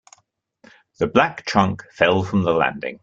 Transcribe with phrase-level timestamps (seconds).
[0.97, 2.99] The black trunk fell from the landing.